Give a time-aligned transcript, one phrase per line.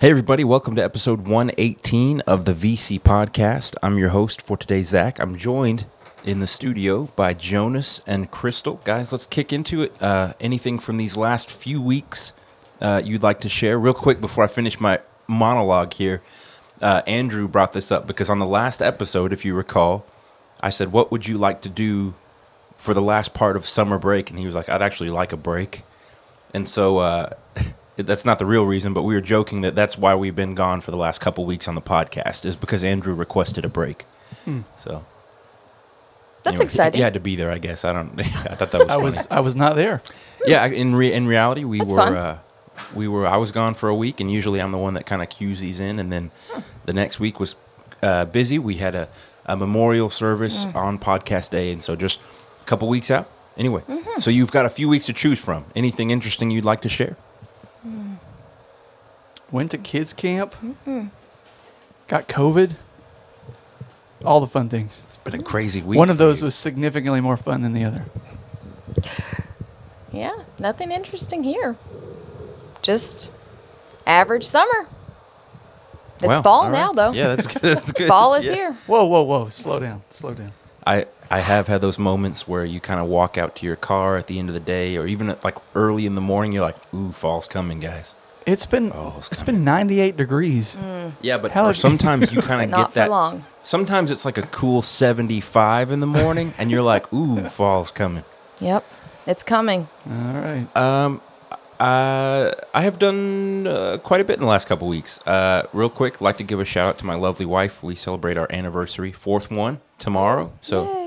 [0.00, 3.74] Hey, everybody, welcome to episode 118 of the VC podcast.
[3.82, 5.18] I'm your host for today, Zach.
[5.18, 5.84] I'm joined
[6.24, 8.80] in the studio by Jonas and Crystal.
[8.84, 9.92] Guys, let's kick into it.
[10.00, 12.32] Uh, anything from these last few weeks
[12.80, 13.78] uh, you'd like to share?
[13.78, 16.22] Real quick before I finish my monologue here,
[16.80, 20.06] uh, Andrew brought this up because on the last episode, if you recall,
[20.62, 22.14] I said, What would you like to do
[22.78, 24.30] for the last part of summer break?
[24.30, 25.82] And he was like, I'd actually like a break.
[26.54, 27.34] And so uh,
[27.96, 30.80] that's not the real reason, but we were joking that that's why we've been gone
[30.80, 34.04] for the last couple weeks on the podcast is because Andrew requested a break.
[34.76, 35.04] So
[36.42, 36.98] That's anyway, exciting.
[36.98, 37.84] You had to be there, I guess.
[37.84, 38.18] I don't.
[38.20, 38.88] I thought that was.
[38.88, 39.04] I funny.
[39.04, 40.00] was I was not there.
[40.46, 42.00] Yeah, in re- in reality, we That's were.
[42.16, 42.38] Uh,
[42.94, 43.26] we were.
[43.26, 45.60] I was gone for a week, and usually I'm the one that kind of cues
[45.60, 45.98] these in.
[45.98, 46.30] And then
[46.86, 47.54] the next week was
[48.02, 48.58] uh, busy.
[48.58, 49.08] We had a,
[49.46, 50.74] a memorial service Mm.
[50.74, 52.18] on podcast day, and so just
[52.62, 53.28] a couple weeks out.
[53.58, 54.18] Anyway, Mm-hmm.
[54.20, 55.66] so you've got a few weeks to choose from.
[55.76, 57.16] Anything interesting you'd like to share?
[59.50, 60.54] Went to kids camp.
[62.06, 62.76] Got COVID.
[64.24, 65.02] All the fun things.
[65.06, 65.98] It's been a crazy week.
[65.98, 66.44] One of those you.
[66.46, 68.04] was significantly more fun than the other.
[70.12, 71.76] Yeah, nothing interesting here.
[72.82, 73.30] Just
[74.06, 74.86] average summer.
[76.16, 77.12] It's Wow, fall all now, though.
[77.12, 77.62] Yeah, that's good.
[77.62, 78.08] That's good.
[78.08, 78.54] fall is Yeah.
[78.54, 78.72] here.
[78.86, 79.48] Whoa, whoa, whoa!
[79.48, 80.52] Slow down, slow down.
[80.86, 84.16] I I have had those moments where you kind of walk out to your car
[84.16, 86.52] at the end of the day, or even at like early in the morning.
[86.52, 88.14] You're like, "Ooh, fall's coming, guys."
[88.46, 90.76] It's been Oh, it's it's been 98 degrees.
[91.20, 93.04] Yeah, but How- or sometimes you kind But of not get that.
[93.06, 93.44] for long.
[93.62, 98.24] Sometimes it's like a cool 75 in the morning, and you're like, "Ooh, fall's coming."
[98.60, 98.84] Yep,
[99.26, 99.88] it's coming.
[100.10, 100.66] All right.
[101.78, 105.18] Uh, I have done uh, quite a bit in the last couple weeks.
[105.26, 107.82] Uh, real quick, like to give a shout out to my lovely wife.
[107.82, 110.52] We celebrate our anniversary, fourth one tomorrow.
[110.60, 110.99] So Yay.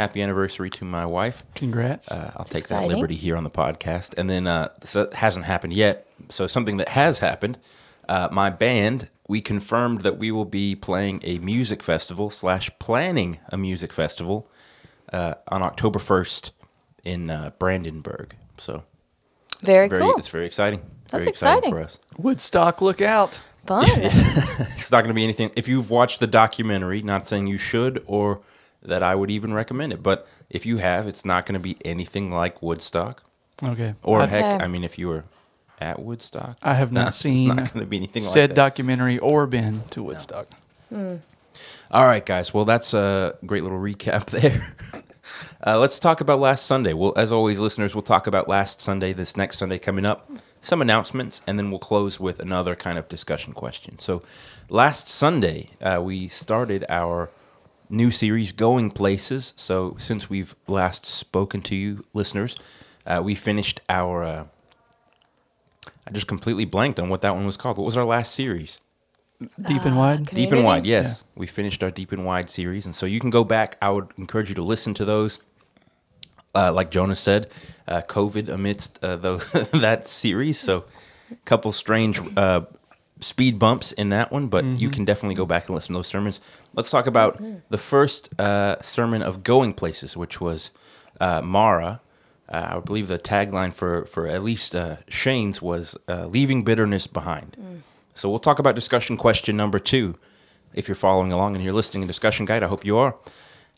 [0.00, 1.42] Happy anniversary to my wife.
[1.54, 2.10] Congrats.
[2.10, 4.16] Uh, I'll take that liberty here on the podcast.
[4.16, 6.06] And then uh, so it hasn't happened yet.
[6.28, 7.58] So something that has happened.
[8.08, 13.38] Uh, my band, we confirmed that we will be playing a music festival slash planning
[13.50, 14.50] a music festival
[15.12, 16.52] uh, on October first
[17.04, 18.34] in uh, Brandenburg.
[18.58, 18.84] So
[19.54, 20.14] it's Very, cool.
[20.16, 20.80] It's very exciting.
[21.10, 21.74] That's very exciting, exciting.
[21.74, 21.98] for us.
[22.18, 23.40] Woodstock, look out!
[23.66, 23.84] Fun.
[23.90, 25.50] It's not going to be anything.
[25.54, 28.40] If you've watched the documentary, not saying you should or
[28.82, 31.76] that I would even recommend it, but if you have, it's not going to be
[31.84, 33.22] anything like Woodstock.
[33.62, 33.94] Okay.
[34.02, 35.24] Or I, heck, I mean, if you were
[35.80, 38.54] at Woodstock, I have not Nah, seen not going to be anything said that.
[38.54, 40.48] documentary or been to Woodstock.
[40.92, 42.54] All right, guys.
[42.54, 44.60] Well, that's a great little recap there.
[45.66, 46.92] Uh, let's talk about last Sunday.
[46.92, 50.30] Well, as always, listeners, we'll talk about last Sunday, this next Sunday coming up,
[50.60, 53.98] some announcements, and then we'll close with another kind of discussion question.
[53.98, 54.22] So,
[54.68, 57.30] last Sunday, uh, we started our
[57.90, 59.52] new series, Going Places.
[59.56, 62.56] So, since we've last spoken to you, listeners,
[63.06, 64.24] uh, we finished our.
[64.24, 64.44] Uh,
[66.06, 67.76] I just completely blanked on what that one was called.
[67.76, 68.80] What was our last series?
[69.60, 70.26] Deep and wide.
[70.26, 71.24] Can- Deep and Wide, yes.
[71.34, 72.84] We finished our Deep and Wide series.
[72.84, 73.76] And so you can go back.
[73.80, 75.40] I would encourage you to listen to those.
[76.54, 77.48] Uh, like Jonas said,
[77.88, 79.36] uh, COVID amidst uh, tho-
[79.78, 80.58] that series.
[80.58, 80.84] So
[81.30, 82.62] a couple strange uh,
[83.20, 86.06] speed bumps in that one, but you can definitely go back and listen to those
[86.06, 86.40] sermons.
[86.74, 90.70] Let's talk about the first uh, sermon of Going Places, which was
[91.20, 92.00] uh, Marah.
[92.48, 97.06] Uh, I believe the tagline for, for at least uh, Shane's was uh, Leaving Bitterness
[97.06, 97.56] Behind.
[98.14, 100.16] So we'll talk about discussion question number two.
[100.74, 103.16] If you're following along and you're listening to discussion guide, I hope you are.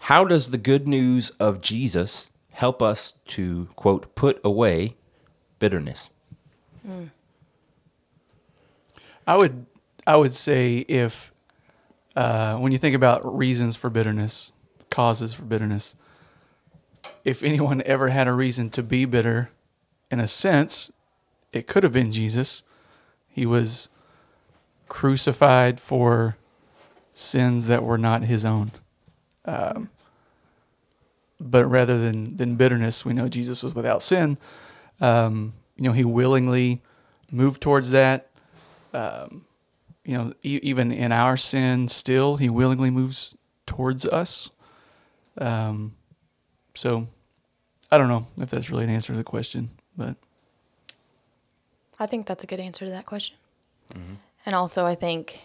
[0.01, 4.95] How does the good news of Jesus help us to quote put away
[5.59, 6.11] bitterness?
[9.27, 9.67] I would
[10.07, 11.33] I would say if
[12.17, 14.53] uh, when you think about reasons for bitterness,
[14.91, 15.95] causes for bitterness,
[17.25, 19.51] if anyone ever had a reason to be bitter,
[20.11, 20.91] in a sense,
[21.53, 22.65] it could have been Jesus.
[23.29, 23.89] He was
[24.89, 26.37] crucified for
[27.15, 28.73] sins that were not his own.
[29.45, 29.89] Um,
[31.41, 34.39] but rather than, than bitterness, we know Jesus was without sin.
[35.01, 36.83] Um, you know, he willingly
[37.31, 38.29] moved towards that
[38.93, 43.37] you know, e- even in our sin, still He willingly moves
[43.67, 44.51] towards us.
[45.39, 45.95] Um,
[46.75, 47.07] so
[47.91, 50.17] I don't know if that's really an answer to the question, but
[51.99, 53.37] I think that's a good answer to that question.
[53.95, 54.15] Mm-hmm.
[54.45, 55.41] And also, I think,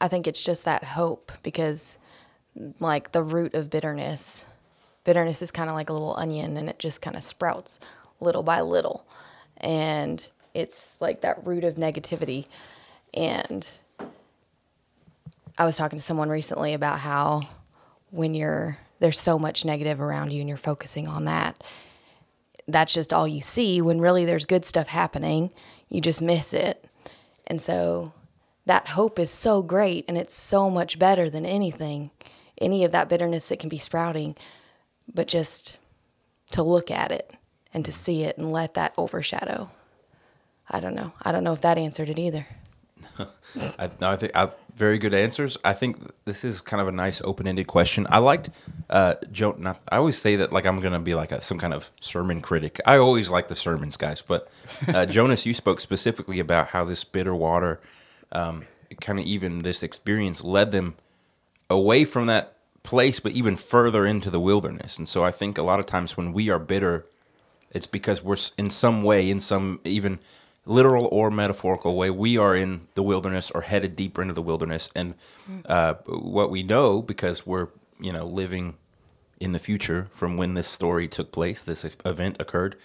[0.00, 1.98] I think it's just that hope because,
[2.78, 4.44] like the root of bitterness,
[5.04, 7.80] bitterness is kind of like a little onion, and it just kind of sprouts
[8.20, 9.06] little by little,
[9.56, 12.46] and it's like that root of negativity.
[13.14, 13.70] And
[15.56, 17.42] I was talking to someone recently about how
[18.10, 21.62] when you're there's so much negative around you and you're focusing on that,
[22.66, 25.50] that's just all you see when really there's good stuff happening.
[25.88, 26.84] You just miss it.
[27.46, 28.12] And so
[28.66, 32.10] that hope is so great and it's so much better than anything,
[32.60, 34.36] any of that bitterness that can be sprouting.
[35.14, 35.78] But just
[36.50, 37.32] to look at it
[37.72, 39.70] and to see it and let that overshadow.
[40.70, 41.12] I don't know.
[41.22, 42.46] I don't know if that answered it either.
[43.78, 45.56] I, no, I think I, very good answers.
[45.64, 48.06] I think this is kind of a nice open-ended question.
[48.10, 48.50] I liked
[48.90, 49.54] uh, Joe.
[49.58, 52.40] Not, I always say that like I'm gonna be like a, some kind of sermon
[52.40, 52.80] critic.
[52.86, 54.22] I always like the sermons, guys.
[54.22, 54.48] But
[54.88, 57.80] uh, Jonas, you spoke specifically about how this bitter water,
[58.32, 58.64] um,
[59.00, 60.94] kind of even this experience led them
[61.70, 64.96] away from that place, but even further into the wilderness.
[64.96, 67.06] And so I think a lot of times when we are bitter,
[67.70, 70.20] it's because we're in some way, in some even
[70.68, 74.90] literal or metaphorical way, we are in the wilderness or headed deeper into the wilderness.
[74.94, 75.14] And
[75.66, 77.68] uh, what we know, because we're
[78.00, 78.76] you know living
[79.40, 82.76] in the future from when this story took place, this event occurred,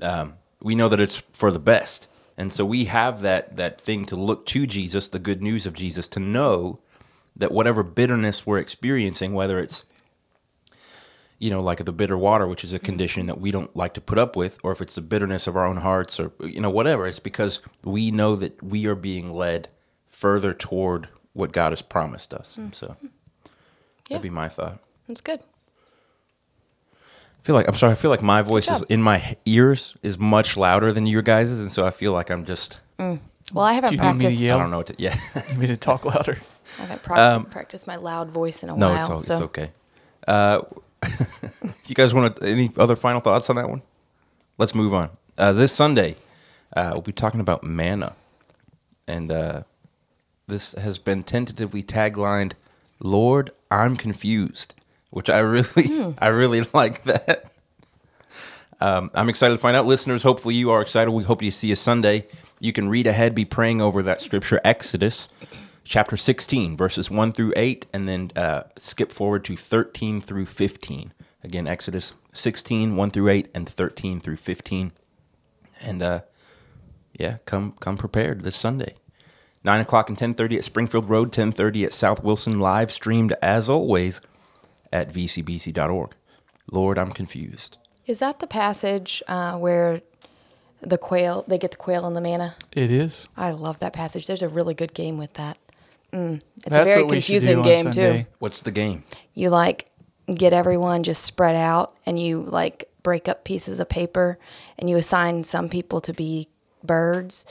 [0.00, 2.08] um, we know that it's for the best.
[2.38, 5.74] And so we have that that thing to look to Jesus, the good news of
[5.74, 6.78] Jesus, to know
[7.34, 9.84] that whatever bitterness we're experiencing, whether it's
[11.38, 14.00] you know, like the bitter water, which is a condition that we don't like to
[14.00, 16.70] put up with, or if it's the bitterness of our own hearts, or you know,
[16.70, 17.06] whatever.
[17.06, 19.68] It's because we know that we are being led
[20.08, 22.58] further toward what God has promised us.
[22.72, 23.08] So Yeah.
[24.08, 24.78] that'd be my thought.
[25.08, 25.40] It's good.
[27.38, 27.92] I feel like I'm sorry.
[27.92, 31.60] I feel like my voice is in my ears is much louder than your guys's,
[31.60, 33.20] and so I feel like I'm just Well,
[33.64, 34.42] I haven't Do you need me to practiced.
[34.44, 34.58] yell?
[34.58, 34.94] I don't know what to.
[34.98, 35.16] Yeah,
[35.52, 36.38] You mean to talk louder?
[36.78, 39.00] I haven't prac- practiced my loud voice in a Um, no, while.
[39.00, 39.70] it's all, so it's okay.
[40.26, 40.62] Uh,
[41.86, 43.82] you guys want to, any other final thoughts on that one?
[44.58, 45.10] Let's move on.
[45.38, 46.16] Uh, this Sunday,
[46.74, 48.16] uh, we'll be talking about manna,
[49.06, 49.62] and uh,
[50.46, 52.52] this has been tentatively taglined,
[53.00, 54.74] "Lord, I'm confused,"
[55.10, 57.50] which I really, I really like that.
[58.80, 60.22] Um, I'm excited to find out, listeners.
[60.22, 61.10] Hopefully, you are excited.
[61.10, 62.26] We hope you see you Sunday.
[62.60, 65.28] You can read ahead, be praying over that scripture, Exodus
[65.86, 71.12] chapter 16, verses 1 through 8, and then uh, skip forward to 13 through 15.
[71.44, 74.92] Again, Exodus 16, 1 through 8, and 13 through 15.
[75.80, 76.20] And uh,
[77.12, 78.94] yeah, come come prepared this Sunday.
[79.64, 84.20] 9 o'clock and 10.30 at Springfield Road, 10.30 at South Wilson, live streamed as always
[84.92, 86.14] at vcbc.org.
[86.70, 87.76] Lord, I'm confused.
[88.06, 90.02] is that the passage uh, where
[90.80, 92.54] the quail they get the quail and the manna?
[92.72, 93.28] It is.
[93.36, 94.26] I love that passage.
[94.26, 95.58] There's a really good game with that.
[96.16, 96.40] Mm.
[96.56, 98.24] It's That's a very what we should confusing game too.
[98.38, 99.04] What's the game?
[99.34, 99.90] You like
[100.34, 104.38] get everyone just spread out and you like break up pieces of paper
[104.78, 106.48] and you assign some people to be
[106.82, 107.44] birds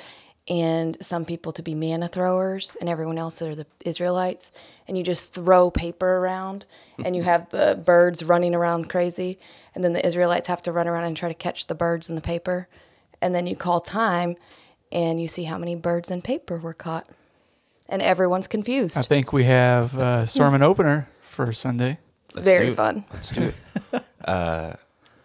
[0.48, 4.52] and some people to be manna throwers and everyone else are the Israelites
[4.88, 6.66] and you just throw paper around
[7.04, 9.40] and you have the birds running around crazy
[9.74, 12.16] and then the Israelites have to run around and try to catch the birds in
[12.16, 12.68] the paper
[13.22, 14.36] and then you call time
[14.92, 17.08] and you see how many birds and paper were caught
[17.90, 18.98] and everyone's confused.
[18.98, 22.00] I think we have a sermon opener for Sunday.
[22.26, 22.76] it's Let's very do it.
[22.76, 23.04] fun.
[23.14, 24.04] Let's do it.
[24.26, 24.74] uh,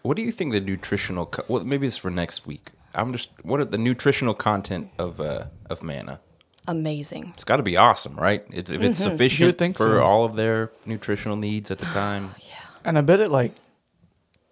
[0.02, 1.26] what do you think the nutritional?
[1.26, 2.70] Co- well, maybe it's for next week.
[2.94, 3.30] I'm just.
[3.44, 6.20] What are the nutritional content of uh, of manna?
[6.68, 7.30] Amazing.
[7.34, 8.44] It's got to be awesome, right?
[8.52, 10.02] It, if it's You sufficient think for so.
[10.02, 12.30] all of their nutritional needs at the time.
[12.38, 12.54] Yeah.
[12.84, 13.54] And I bet it like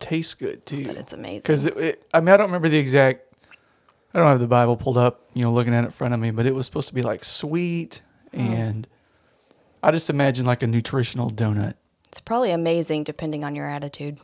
[0.01, 0.87] tastes good too.
[0.87, 1.41] But it's amazing.
[1.43, 3.28] Because it, it, I mean, I don't remember the exact.
[4.15, 6.21] I don't have the Bible pulled up, you know, looking at it in front of
[6.21, 8.01] me, but it was supposed to be like sweet,
[8.33, 8.87] and
[9.83, 11.75] I just imagine like a nutritional donut.
[12.09, 14.19] It's probably amazing depending on your attitude.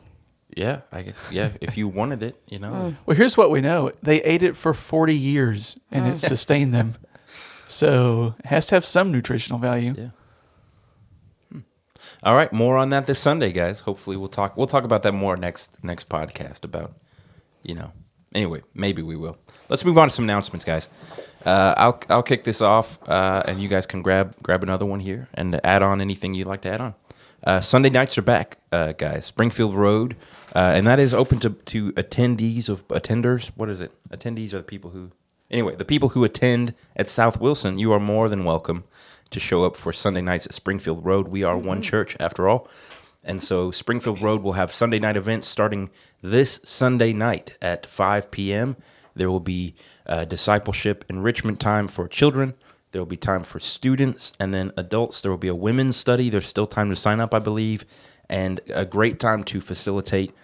[0.56, 1.30] Yeah, I guess.
[1.30, 2.94] Yeah, if you wanted it, you know.
[3.04, 6.94] Well, here's what we know: they ate it for 40 years, and it sustained them.
[7.66, 9.94] So it has to have some nutritional value.
[9.96, 10.08] Yeah.
[11.50, 11.58] Hmm.
[12.22, 13.80] All right, more on that this Sunday, guys.
[13.80, 14.56] Hopefully, we'll talk.
[14.56, 16.94] We'll talk about that more next next podcast about,
[17.62, 17.92] you know.
[18.34, 19.38] Anyway, maybe we will.
[19.68, 20.88] Let's move on to some announcements, guys.
[21.44, 25.00] Uh, I'll I'll kick this off, uh, and you guys can grab grab another one
[25.00, 26.94] here and add on anything you'd like to add on.
[27.44, 29.26] Uh, Sunday nights are back, uh, guys.
[29.26, 30.16] Springfield Road,
[30.54, 33.50] uh, and that is open to to attendees of attenders.
[33.54, 33.92] What is it?
[34.10, 35.10] Attendees are the people who.
[35.50, 38.84] Anyway, the people who attend at South Wilson, you are more than welcome
[39.30, 41.28] to show up for Sunday nights at Springfield Road.
[41.28, 42.68] We are one church after all.
[43.24, 45.90] And so Springfield Road will have Sunday night events starting
[46.22, 48.76] this Sunday night at 5 p.m.
[49.14, 49.74] There will be
[50.06, 52.54] uh, discipleship enrichment time for children.
[52.92, 55.20] There will be time for students and then adults.
[55.20, 56.30] There will be a women's study.
[56.30, 57.84] There's still time to sign up, I believe,
[58.28, 60.34] and a great time to facilitate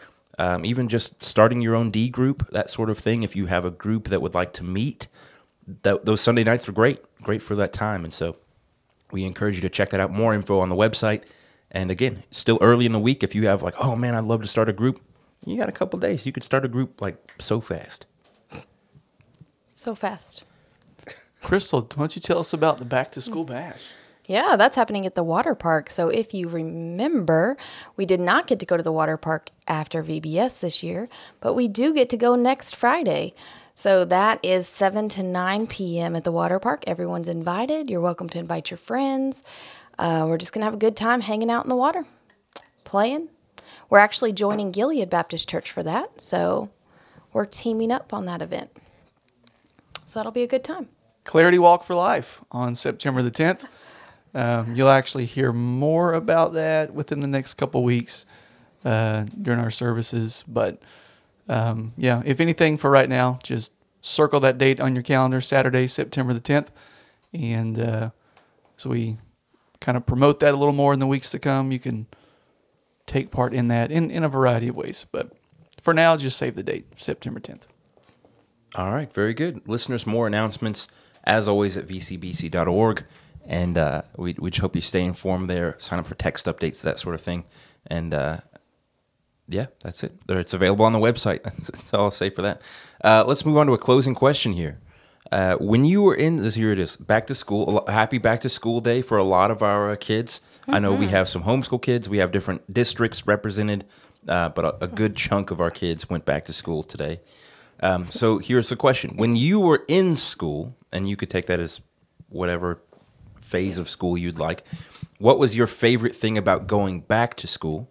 [0.40, 3.22] um, even just starting your own D group, that sort of thing.
[3.22, 5.06] If you have a group that would like to meet,
[5.82, 8.04] that, those Sunday nights are great, great for that time.
[8.04, 8.36] And so
[9.10, 10.10] we encourage you to check that out.
[10.10, 11.24] More info on the website.
[11.70, 13.22] And again, still early in the week.
[13.22, 15.00] If you have like, oh man, I'd love to start a group,
[15.44, 16.26] you got a couple days.
[16.26, 18.06] You could start a group like so fast.
[19.70, 20.44] So fast.
[21.42, 23.90] Crystal, why don't you tell us about the back to school bash?
[24.26, 25.90] Yeah, that's happening at the water park.
[25.90, 27.56] So if you remember,
[27.96, 31.08] we did not get to go to the water park after VBS this year,
[31.40, 33.34] but we do get to go next Friday.
[33.74, 36.14] So that is 7 to 9 p.m.
[36.14, 36.84] at the water park.
[36.86, 37.88] Everyone's invited.
[37.88, 39.42] You're welcome to invite your friends.
[40.00, 42.06] Uh, we're just going to have a good time hanging out in the water,
[42.84, 43.28] playing.
[43.90, 46.22] We're actually joining Gilead Baptist Church for that.
[46.22, 46.70] So
[47.34, 48.70] we're teaming up on that event.
[50.06, 50.88] So that'll be a good time.
[51.24, 53.66] Clarity Walk for Life on September the 10th.
[54.34, 58.24] Um, you'll actually hear more about that within the next couple weeks
[58.86, 60.44] uh, during our services.
[60.48, 60.80] But
[61.46, 65.86] um, yeah, if anything for right now, just circle that date on your calendar, Saturday,
[65.86, 66.68] September the 10th.
[67.34, 68.10] And uh,
[68.78, 69.18] so we
[69.80, 71.72] kind of promote that a little more in the weeks to come.
[71.72, 72.06] You can
[73.06, 75.06] take part in that in, in a variety of ways.
[75.10, 75.32] But
[75.80, 77.62] for now, just save the date, September 10th.
[78.76, 79.66] All right, very good.
[79.66, 80.86] Listeners, more announcements
[81.24, 83.04] as always at vcbc.org.
[83.46, 86.82] And uh, we, we just hope you stay informed there, sign up for text updates,
[86.82, 87.44] that sort of thing.
[87.86, 88.38] And uh,
[89.48, 90.12] yeah, that's it.
[90.28, 91.42] It's available on the website.
[91.42, 92.62] That's all I'll say for that.
[93.02, 94.78] Uh, let's move on to a closing question here.
[95.30, 98.48] Uh, when you were in this, here it is, back to school, happy back to
[98.48, 100.40] school day for a lot of our uh, kids.
[100.66, 103.84] I know we have some homeschool kids, we have different districts represented,
[104.26, 107.20] uh, but a, a good chunk of our kids went back to school today.
[107.80, 111.60] Um, so here's the question: When you were in school, and you could take that
[111.60, 111.80] as
[112.28, 112.82] whatever
[113.38, 114.64] phase of school you'd like,
[115.18, 117.88] what was your favorite thing about going back to school?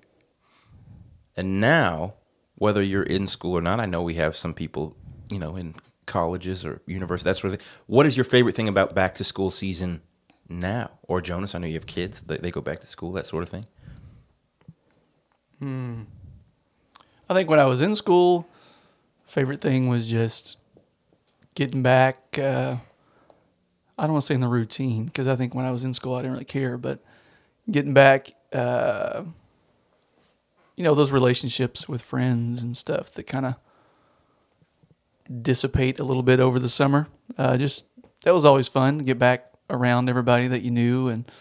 [1.37, 2.15] And now,
[2.55, 4.97] whether you're in school or not, I know we have some people,
[5.29, 5.75] you know, in
[6.09, 7.67] colleges or university, that sort of thing.
[7.87, 10.01] What is your favorite thing about back to school season
[10.49, 10.91] now?
[11.03, 13.43] Or Jonas, I know you have kids; they, they go back to school, that sort
[13.43, 13.65] of thing.
[15.59, 16.01] Hmm.
[17.29, 18.47] I think when I was in school,
[19.23, 20.57] favorite thing was just
[21.55, 22.37] getting back.
[22.37, 22.77] Uh,
[23.97, 25.93] I don't want to say in the routine because I think when I was in
[25.93, 26.99] school I didn't really care, but
[27.69, 29.23] getting back, uh,
[30.75, 33.55] you know, those relationships with friends and stuff that kind of
[35.41, 37.07] dissipate a little bit over the summer.
[37.37, 37.85] Uh, just
[38.23, 41.07] that was always fun to get back around everybody that you knew.
[41.09, 41.31] And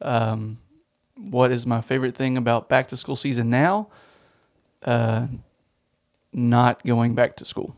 [0.00, 0.58] um,
[1.16, 3.88] what is my favorite thing about back to school season now?
[4.84, 5.26] uh,
[6.32, 7.76] not going back to school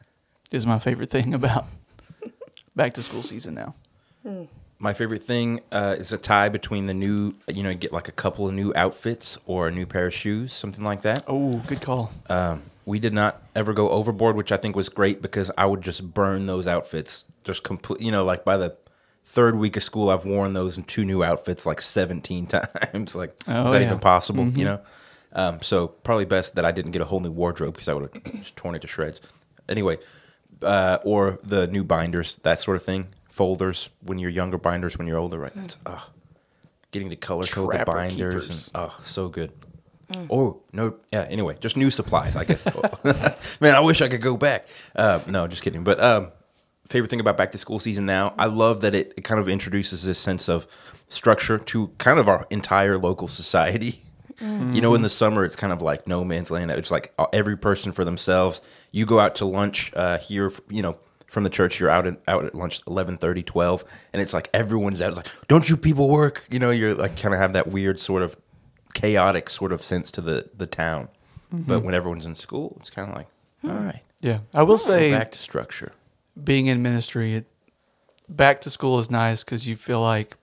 [0.52, 1.66] is my favorite thing about
[2.76, 3.74] back to school season now.
[4.78, 8.12] My favorite thing uh, is a tie between the new, you know, get like a
[8.12, 11.24] couple of new outfits or a new pair of shoes, something like that.
[11.26, 12.12] Oh, good call.
[12.28, 15.82] Um, we did not ever go overboard, which I think was great because I would
[15.82, 18.00] just burn those outfits just complete.
[18.00, 18.76] You know, like by the
[19.24, 23.14] third week of school, I've worn those in two new outfits like seventeen times.
[23.14, 23.86] like, Oh, is that yeah.
[23.88, 24.48] even possible?
[24.48, 24.80] You know.
[25.34, 28.10] Um, so probably best that I didn't get a whole new wardrobe because I would
[28.14, 29.20] have torn it to shreds.
[29.68, 29.98] Anyway,
[30.62, 33.08] uh, or the new binders, that sort of thing.
[33.28, 35.38] Folders when you're younger, binders when you're older.
[35.38, 35.52] Right?
[35.54, 36.00] That's uh,
[36.90, 38.68] getting to color code the binders keepers.
[38.74, 39.52] and oh, so good.
[40.30, 40.96] Oh no!
[41.12, 41.26] Yeah.
[41.28, 42.66] Anyway, just new supplies, I guess.
[43.60, 44.66] Man, I wish I could go back.
[44.96, 45.84] Uh, no, just kidding.
[45.84, 46.32] But um,
[46.86, 49.48] favorite thing about back to school season now, I love that it, it kind of
[49.48, 50.66] introduces this sense of
[51.08, 54.00] structure to kind of our entire local society.
[54.74, 56.70] You know, in the summer, it's kind of like no man's land.
[56.70, 58.60] It's like uh, every person for themselves.
[58.92, 60.96] You go out to lunch uh, here, you know,
[61.26, 61.80] from the church.
[61.80, 65.08] You're out in, out at lunch 11, 12, and it's like everyone's out.
[65.08, 66.46] It's like, don't you people work?
[66.50, 68.36] You know, you're like kind of have that weird sort of
[68.94, 71.08] chaotic sort of sense to the the town.
[71.50, 71.86] But mm-hmm.
[71.86, 73.26] when everyone's in school, it's kind of like,
[73.62, 73.70] hmm.
[73.70, 75.92] all right, Yeah, I will say back to structure.
[76.42, 77.46] being in ministry, it,
[78.28, 80.36] back to school is nice because you feel like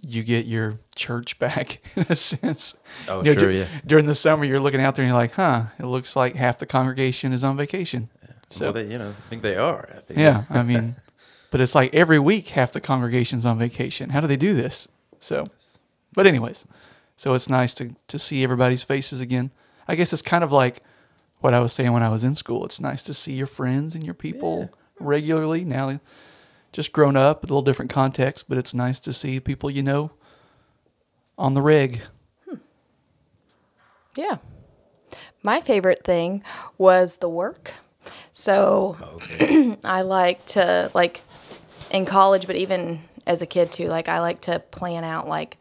[0.00, 2.76] you get your church back in a sense.
[3.06, 3.66] Oh, You know, sure, dur- yeah.
[3.86, 6.58] During the summer, you're looking out there and you're like, huh, it looks like half
[6.58, 8.08] the congregation is on vacation.
[8.50, 9.88] So well, they, you know, I think they are.
[9.94, 10.96] I think Yeah, I mean,
[11.50, 14.10] but it's like every week half the congregation's on vacation.
[14.10, 14.88] How do they do this?
[15.20, 15.46] So,
[16.14, 16.64] but anyways,
[17.18, 19.50] so it's nice to to see everybody's faces again.
[19.86, 20.82] I guess it's kind of like
[21.40, 22.64] what I was saying when I was in school.
[22.64, 24.70] It's nice to see your friends and your people
[25.00, 25.64] regularly.
[25.64, 26.00] Now,
[26.72, 30.12] just grown up, a little different context, but it's nice to see people you know
[31.36, 32.00] on the reg.
[32.48, 32.56] Hmm.
[34.14, 34.36] Yeah.
[35.42, 36.44] My favorite thing
[36.78, 37.72] was the work.
[38.32, 38.96] So
[39.84, 41.20] I like to like
[41.90, 45.56] in college, but even as a kid too, like I like to plan out like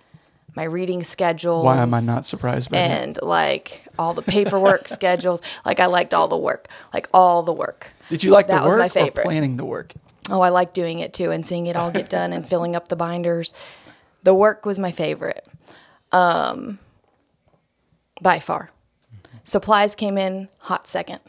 [0.58, 1.64] my reading schedules.
[1.64, 3.02] Why am I not surprised by that?
[3.02, 5.40] And like all the paperwork schedules.
[5.66, 6.68] Like I liked all the work.
[6.94, 7.92] Like all the work.
[8.10, 9.24] Did you like that the was my favorite.
[9.24, 9.94] planning the work?
[10.30, 12.90] Oh, I like doing it too and seeing it all get done and filling up
[12.90, 13.54] the binders.
[14.24, 15.48] The work was my favorite.
[16.12, 16.80] Um
[18.22, 18.72] by far.
[19.44, 21.20] Supplies came in hot second.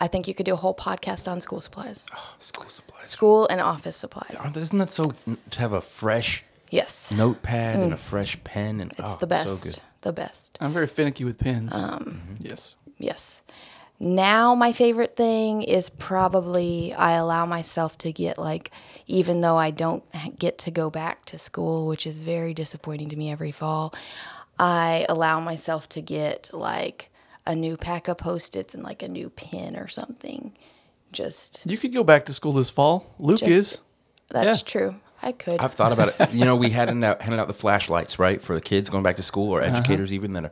[0.00, 2.06] I think you could do a whole podcast on school supplies,
[2.38, 3.08] School supplies.
[3.08, 4.38] school and office supplies.
[4.44, 5.12] Aren't- Isn't that so
[5.50, 9.04] to have a fresh Yes, notepad and a fresh pen and Mm.
[9.04, 9.58] it's oh, the best.
[9.58, 9.80] So good.
[10.02, 10.58] the best.
[10.60, 11.74] I'm very finicky with pens.
[11.74, 12.74] Um, yes.
[12.98, 13.42] Yes.
[13.98, 18.70] Now my favorite thing is probably I allow myself to get like
[19.06, 20.02] even though I don't
[20.38, 23.94] get to go back to school, which is very disappointing to me every fall,
[24.58, 27.10] I allow myself to get like
[27.46, 30.52] a new pack of post-its and like a new pen or something.
[31.12, 33.06] Just You could go back to school this fall.
[33.18, 33.80] Luke Just- is.
[34.28, 34.64] that's Yeah.
[34.66, 34.94] true.
[35.22, 35.60] I could.
[35.60, 36.32] I've thought about it.
[36.34, 39.16] You know, we handed out handed out the flashlights, right, for the kids going back
[39.16, 39.76] to school or Uh-huh.
[39.76, 40.50] educators even that are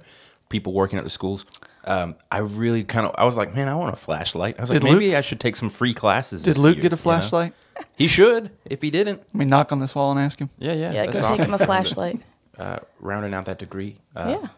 [0.49, 1.45] people working at the schools.
[1.87, 4.59] Um, I really kind of I was like, man, I want a flashlight.
[4.59, 6.43] I was like, Did maybe Luke- I should take some free classes.
[6.43, 7.03] Did this Luke year, get a you know?
[7.03, 7.53] flashlight?
[7.97, 8.51] He should.
[8.65, 10.49] If he didn't, Let me knock on this wall and ask him.
[10.59, 12.23] yeah, yeah, yeah, go that's take him a flashlight.
[12.57, 13.97] Uh, rounding out that degree.
[14.15, 14.49] Uh, yeah.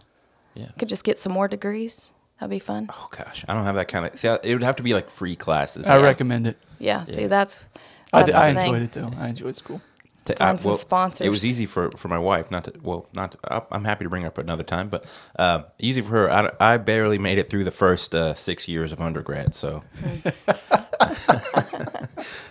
[0.54, 0.66] yeah.
[0.78, 2.10] Could just get some more degrees.
[2.38, 2.90] That'd be fun.
[2.92, 4.18] Oh gosh, I don't have that kind of.
[4.18, 5.88] See, I- it would have to be like free classes.
[5.88, 6.04] I Yeah.
[6.04, 6.58] recommend it.
[6.78, 7.28] Yeah, see Yeah.
[7.28, 7.66] that's,
[8.12, 8.66] I, that's did- I thing.
[8.66, 9.10] enjoyed it though.
[9.18, 9.80] I enjoyed school.
[10.26, 11.26] To- Find some sponsors.
[11.26, 14.04] It was easy for, for my wife, not to, well, not to, I- I'm happy
[14.04, 15.04] to bring her up another time, but
[15.38, 16.30] uh, easy for her.
[16.30, 19.54] I, I barely made it through the first uh, six years of undergrad.
[19.54, 19.82] So,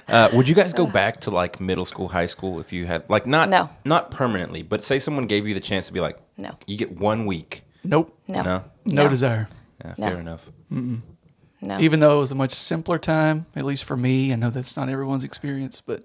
[0.08, 3.10] uh, would you guys go back to like middle school, high school if you had
[3.10, 3.70] like not No.
[3.84, 6.52] not permanently, but say someone gave you the chance to be like, No.
[6.68, 7.64] you get one week.
[7.84, 8.18] Nope.
[8.28, 8.42] No.
[8.42, 9.10] No, No, No.
[9.10, 9.48] desire.
[9.84, 10.08] yeah, No.
[10.08, 10.50] fair enough.
[10.70, 11.80] No.
[11.80, 14.32] Even though it was a much simpler time, at least for me.
[14.32, 16.04] I know that's not everyone's experience, but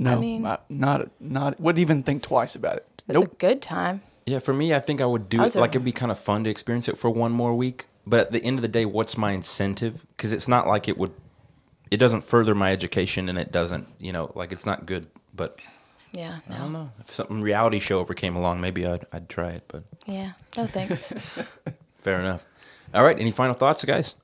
[0.00, 1.60] no, mean- I- not not.
[1.60, 2.86] Wouldn't even think twice about it.
[3.08, 3.32] it's Nope.
[3.32, 4.02] a good time.
[4.26, 5.54] Yeah, for me, I think I would do it.
[5.54, 7.86] Like it'd be kind of fun to experience it for one more week.
[8.06, 10.04] But at the end of the day, what's my incentive?
[10.16, 11.12] Because it's not like it would.
[11.90, 13.88] It doesn't further my education, and it doesn't.
[13.98, 15.06] You know, like it's not good.
[15.34, 15.58] But
[16.12, 16.36] Yeah.
[16.48, 16.80] I don't No.
[16.82, 19.64] know if something reality show ever came along, maybe I'd I'd try it.
[19.68, 20.32] But Yeah.
[20.56, 21.12] No thanks.
[21.98, 22.44] fair enough.
[22.94, 23.18] All right.
[23.18, 24.14] Any final thoughts, guys?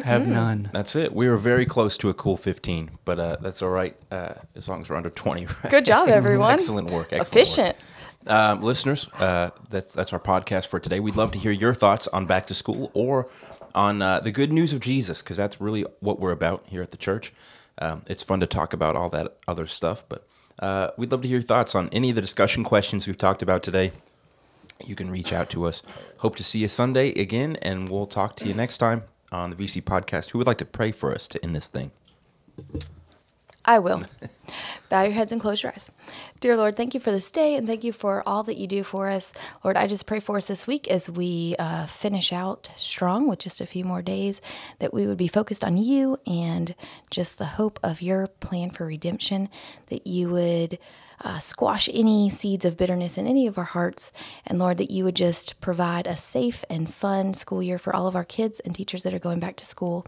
[0.00, 0.70] Have none.
[0.72, 1.14] That's it.
[1.14, 4.68] We were very close to a cool 15, but uh, that's all right uh, as
[4.68, 5.44] long as we're under 20.
[5.46, 5.70] Right?
[5.70, 6.54] Good job, everyone.
[6.54, 7.12] Excellent work.
[7.12, 7.76] Excellent Efficient.
[7.76, 8.32] Work.
[8.32, 11.00] Um, listeners, uh, that's that's our podcast for today.
[11.00, 13.28] We'd love to hear your thoughts on back to school or
[13.74, 16.90] on uh, the good news of Jesus, because that's really what we're about here at
[16.90, 17.32] the church.
[17.78, 20.26] Um, it's fun to talk about all that other stuff, but
[20.60, 23.42] uh, we'd love to hear your thoughts on any of the discussion questions we've talked
[23.42, 23.90] about today.
[24.84, 25.82] You can reach out to us.
[26.18, 29.56] Hope to see you Sunday again, and we'll talk to you next time on the
[29.56, 30.30] VC podcast.
[30.30, 31.90] Who would like to pray for us to end this thing?
[33.64, 34.02] I will.
[34.92, 35.90] Bow your heads and close your eyes.
[36.40, 38.82] Dear Lord, thank you for this day and thank you for all that you do
[38.82, 39.32] for us.
[39.64, 43.38] Lord, I just pray for us this week as we uh, finish out strong with
[43.38, 44.42] just a few more days,
[44.80, 46.74] that we would be focused on you and
[47.10, 49.48] just the hope of your plan for redemption,
[49.86, 50.78] that you would.
[51.24, 54.12] Uh, squash any seeds of bitterness in any of our hearts.
[54.44, 58.08] And Lord, that you would just provide a safe and fun school year for all
[58.08, 60.04] of our kids and teachers that are going back to school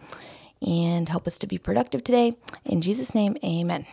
[0.60, 2.34] and help us to be productive today.
[2.64, 3.86] In Jesus' name, amen.